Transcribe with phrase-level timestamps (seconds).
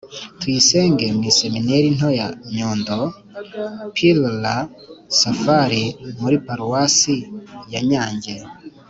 [0.39, 2.99] tuyisenge mu iseminari nto ya nyundo,
[3.95, 4.69] p.laurent
[5.21, 5.83] safari
[6.21, 7.17] muri paruwasi
[7.73, 8.35] ya nyange,